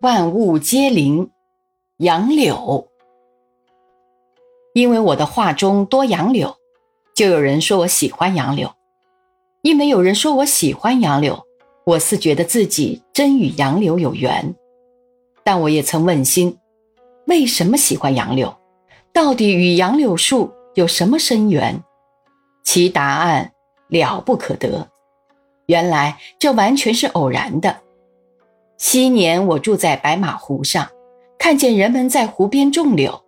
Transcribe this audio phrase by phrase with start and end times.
[0.00, 1.28] 万物皆灵，
[1.96, 2.86] 杨柳。
[4.72, 6.56] 因为我的画中多杨柳，
[7.16, 8.72] 就有人说我喜欢杨柳。
[9.62, 11.44] 因为有人说我喜欢杨柳，
[11.84, 14.54] 我似觉得自己真与杨柳有缘。
[15.42, 16.56] 但我也曾问心，
[17.26, 18.56] 为什么喜欢杨柳？
[19.12, 21.82] 到底与杨柳树有什么深缘？
[22.62, 23.50] 其答案
[23.88, 24.88] 了不可得。
[25.66, 27.80] 原来这完全是偶然的。
[28.78, 30.88] 昔年我住在白马湖上，
[31.36, 33.24] 看见人们在湖边种柳，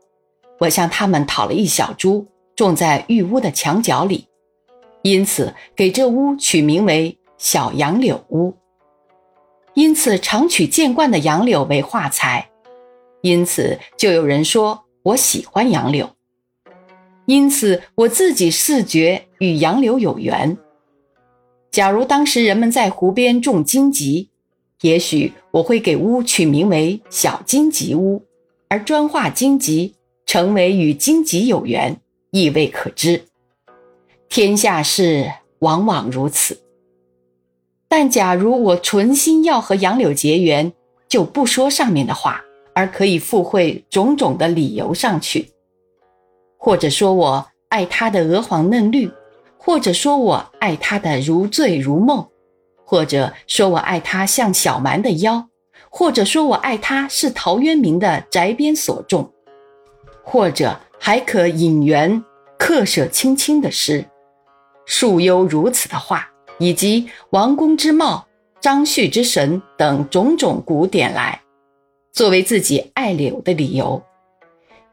[0.61, 4.29] 我向他们讨了一小株，种在玉屋的墙角里，
[5.03, 8.55] 因此给这屋取名为“小杨柳屋”。
[9.75, 12.49] 因此常取见惯的杨柳为画材，
[13.21, 16.11] 因此就有人说我喜欢杨柳，
[17.27, 20.57] 因此我自己视觉与杨柳有缘。
[21.73, 24.30] 假如当时人们在湖边种荆棘，
[24.83, 28.23] 也许我会给屋取名为“小荆棘屋”，
[28.69, 33.24] 而专画荆棘，成为与荆棘有缘，亦未可知。
[34.29, 36.59] 天下事往往如此。
[37.88, 40.73] 但假如我存心要和杨柳结缘，
[41.09, 42.43] 就不说上面的话，
[42.74, 45.51] 而可以附会种种的理由上去，
[46.57, 49.10] 或者说我爱它的鹅黄嫩绿，
[49.59, 52.27] 或者说我爱它的如醉如梦。
[52.91, 55.46] 或者说我爱它像小蛮的腰，
[55.91, 59.33] 或者说我爱它是陶渊明的宅边所种，
[60.24, 62.21] 或者还可引援
[62.59, 64.05] 客舍青青的诗，
[64.87, 66.28] 树幽如此的话，
[66.59, 68.27] 以及王公之貌、
[68.61, 71.41] 张旭之神等种种古典来，
[72.12, 74.03] 作为自己爱柳的理由。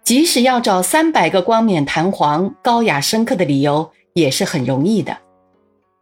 [0.04, 5.18] 即使要找三百个冠冕堂皇、高雅深刻的理由，也是很容易的。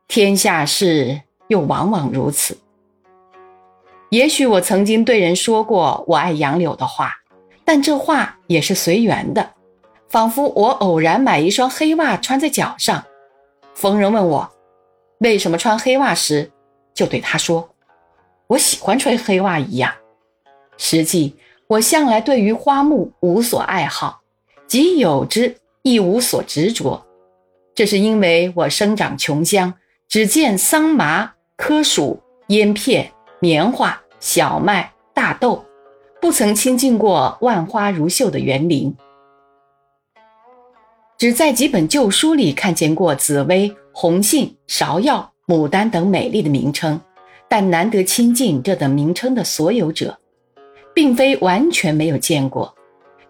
[0.09, 1.21] 天下事。
[1.47, 2.57] 又往往如此。
[4.09, 7.11] 也许我曾经对人说过我爱杨柳的话，
[7.65, 9.49] 但这话也是随缘的，
[10.07, 13.03] 仿佛我偶然买一双黑袜穿在脚上，
[13.73, 14.49] 逢人问我
[15.19, 16.49] 为什么穿黑袜时，
[16.93, 17.67] 就对他说
[18.47, 19.91] 我喜欢穿黑袜一样。
[20.77, 21.35] 实际
[21.67, 24.21] 我向来对于花木无所爱好，
[24.67, 27.05] 即有之亦无所执着，
[27.73, 29.73] 这是因为我生长穷乡，
[30.07, 31.34] 只见桑麻。
[31.57, 35.63] 科属、烟片、棉花、小麦、大豆，
[36.21, 38.93] 不曾亲近过万花如绣的园林，
[41.17, 46.99] 只在几本旧书里看见过紫薇、红杏、芍药、牡丹等美丽的名称，
[47.47, 50.19] 但难得亲近这等名称的所有者，
[50.93, 52.75] 并非完全没有见过，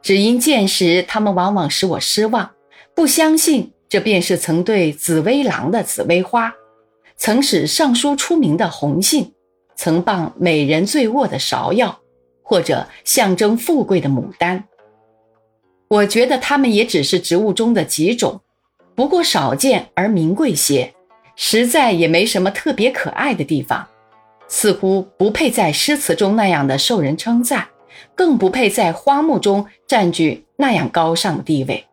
[0.01, 2.49] 只因见时他们往往使我失望，
[2.95, 6.51] 不相信这便是曾对紫薇郎的紫薇花。
[7.17, 9.33] 曾使尚书出名的红杏，
[9.75, 11.99] 曾傍美人醉卧的芍药，
[12.43, 14.65] 或者象征富贵的牡丹。
[15.87, 18.41] 我觉得它们也只是植物中的几种，
[18.95, 20.93] 不过少见而名贵些，
[21.35, 23.87] 实在也没什么特别可爱的地方，
[24.47, 27.67] 似乎不配在诗词中那样的受人称赞，
[28.13, 31.85] 更不配在花木中占据那样高尚的地位。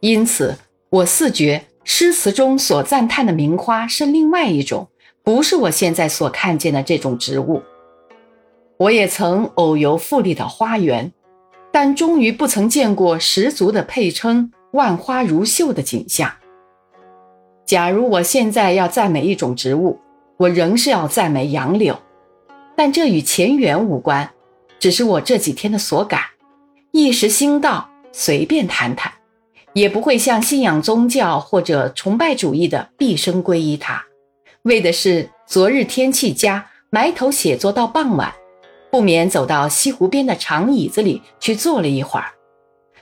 [0.00, 0.56] 因此，
[0.90, 1.64] 我似觉。
[1.84, 4.88] 诗词中所赞叹的名花是另外一种，
[5.22, 7.62] 不是我现在所看见的这种植物。
[8.78, 11.12] 我也曾偶游富丽的花园，
[11.70, 16.32] 但终于不曾见过十足的配称“万花如绣”的景象。
[17.66, 20.00] 假如我现在要赞美一种植物，
[20.38, 21.96] 我仍是要赞美杨柳，
[22.74, 24.30] 但这与前缘无关，
[24.80, 26.20] 只是我这几天的所感，
[26.92, 29.12] 一时兴到，随便谈谈。
[29.74, 34.04] 也不会像信仰宗教或者崇拜主义的毕生皈依他，
[34.62, 38.32] 为的是昨日天气佳，埋头写作到傍晚，
[38.88, 42.30] 不免走到西湖边的长椅子里去坐了一会儿，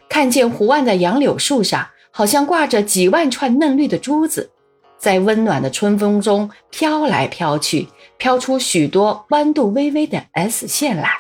[0.09, 4.51] 看见湖岸的杨柳树上好像挂着几万串嫩绿的珠子，
[4.97, 11.19] 在温暖的春风中飘来飘去，飘出许多弯度微微的 S 线来，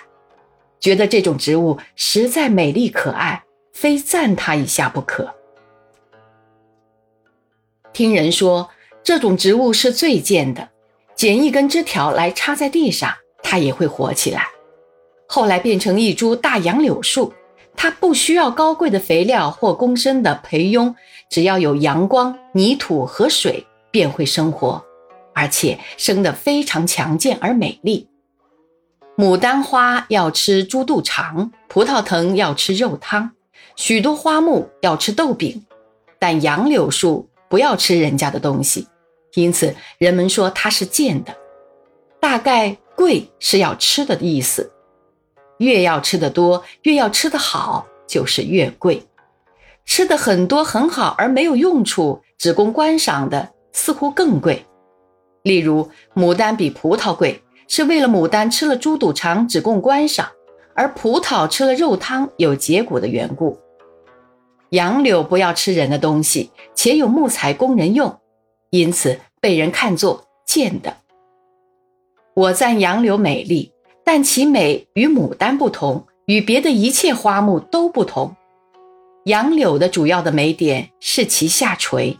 [0.80, 3.42] 觉得这种植物实在美丽可爱，
[3.74, 5.34] 非赞它一下不可。
[7.92, 8.70] 听人说，
[9.02, 10.70] 这种植物是最贱的，
[11.14, 13.12] 剪一根枝条来插在地上，
[13.42, 14.48] 它也会活起来。
[15.26, 17.32] 后来变成一株大杨柳树，
[17.76, 20.94] 它不需要高贵的肥料或躬身的培拥，
[21.28, 24.82] 只要有阳光、泥土和水，便会生活，
[25.34, 28.08] 而且生得非常强健而美丽。
[29.16, 33.32] 牡丹花要吃猪肚肠，葡萄藤要吃肉汤，
[33.76, 35.66] 许多花木要吃豆饼，
[36.18, 37.28] 但杨柳树。
[37.52, 38.88] 不要吃人家的东西，
[39.34, 41.36] 因此人们说它是贱的。
[42.18, 44.72] 大概贵是要吃的意思。
[45.58, 49.06] 越要吃得多，越要吃得好，就是越贵。
[49.84, 54.64] 吃的很多很好而没有用处，只供观赏的，似乎更贵。
[55.42, 60.26] 例如，牡丹比葡萄贵，是为了牡丹吃了猪肚肠只供观赏，
[60.74, 63.58] 而葡萄吃了肉汤有结果的缘故。
[64.72, 68.18] 杨柳不要吃人的东西，且有木材供人用，
[68.70, 70.96] 因此被人看作贱的。
[72.34, 73.70] 我赞杨柳美丽，
[74.02, 78.34] 但其美与牡丹不同，与别的一切花木都不同。
[79.26, 82.18] 杨柳的主要的美点是其下垂。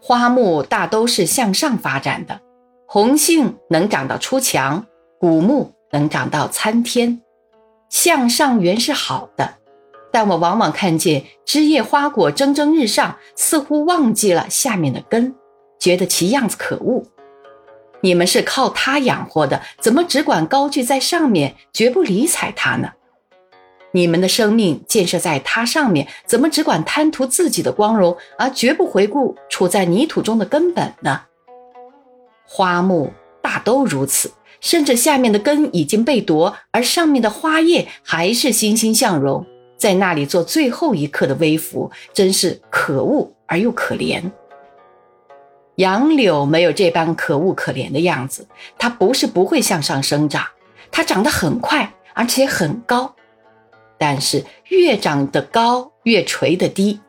[0.00, 2.40] 花木大都是向上发展的，
[2.88, 4.86] 红杏能长到出墙，
[5.18, 7.20] 古木能长到参天，
[7.90, 9.59] 向上原是好的。
[10.12, 15.34] 但我往往看见枝叶花果蒸蒸日上，似乎忘记了下面的根，
[15.78, 17.04] 觉得其样子可恶。
[18.02, 22.90] 你们是靠它养活的，怎么只管高踞在上面，绝不理睬它呢？
[23.92, 31.22] 你们的生命建设在它上面，怎么只管贪图自己的光荣，而绝不回顾处在泥土中的根本呢？
[32.46, 33.12] 花木
[33.42, 39.44] 大都如此，甚至下面的根已经被夺，而上面的花叶还是欣欣向荣，
[39.80, 44.22] 在那里做最后一刻的微服，真是可恶而又可怜。
[45.76, 48.46] 杨柳没有这般可恶可怜的样子，
[48.78, 50.46] 它不是不会向上生长，
[50.90, 53.14] 它长得很快，而且很高。
[53.96, 57.00] 但是越长得高，越垂得低。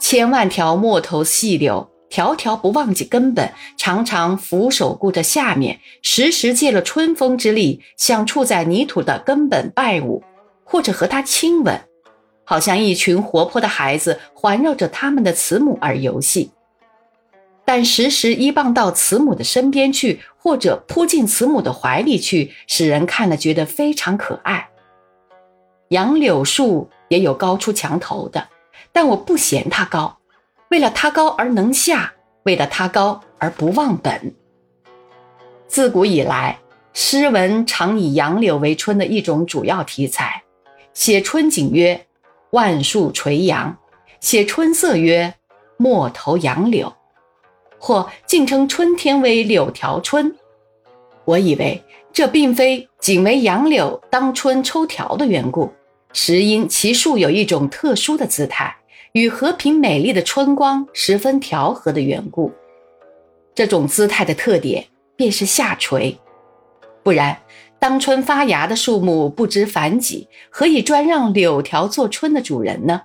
[0.00, 10.24] 千万条陌头细柳，条条不忘记根本，常常俯首顾着下面，时时借了春风之力，想处在泥土的根本拜舞，
[10.70, 11.80] 或者和他亲吻，
[12.44, 16.50] 好像一群活泼的孩子环绕着他们的慈母而游戏。
[17.64, 24.68] 但时时依傍到慈母的身边去，或者扑进慈母的怀里去，使人看了觉得非常可爱。
[25.88, 28.48] 杨柳树也有高出墙头的，
[28.92, 30.18] 但我不嫌它高。
[30.68, 32.12] 为了它高而能下，
[32.42, 34.34] 为了它高而不忘本。
[35.66, 36.58] 自古以来，
[36.92, 40.37] 诗文常以杨柳为春的一种主要题材。
[40.98, 42.06] 写春景曰
[42.50, 43.78] “万树垂杨”，
[44.18, 45.32] 写春色曰
[45.78, 46.92] “陌头杨柳”，
[47.78, 50.34] 或竟称春天为“柳条春”。
[51.24, 51.80] 我以为
[52.12, 55.72] 这并非仅为杨柳当春抽条的缘故。
[56.12, 58.76] 实因其树有一种特殊的姿态，
[59.12, 62.52] 与和平美丽的春光十分调和的缘故。
[63.54, 64.84] 这种姿态的特点
[65.14, 66.18] 便是下垂，
[67.04, 67.38] 不然
[67.80, 73.02] 当春发芽的树木不知繁几，何以专让柳条做春的主人呢？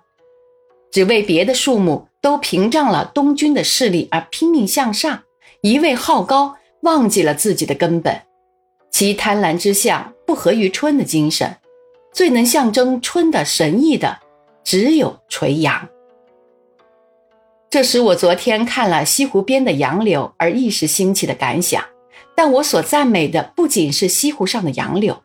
[0.91, 5.23] 只为别的树木都屏障了东君的势力而拼命向上，
[5.61, 8.21] 一味好高，忘记了自己的根本，
[8.91, 11.55] 其贪婪之相不合于春的精神。
[12.11, 14.19] 最能象征春的神意的，
[14.63, 15.89] 只有垂杨。
[17.71, 21.83] 这使我昨天看了西湖边的杨柳而一时兴起的感想。
[22.35, 25.21] 但我所赞美的不仅是西湖上的杨柳，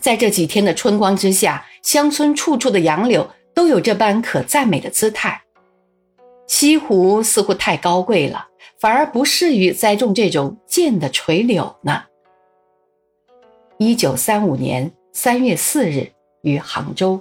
[0.00, 5.42] 在这几天的春光之下，乡村处处的杨柳都有这般可赞美的姿态。
[6.46, 8.46] 西湖似乎太高贵了，
[8.80, 12.04] 反而不适于栽种这种贱的垂柳呢。
[13.78, 16.12] 一九三五年三月四日。
[16.42, 17.20] 于杭州。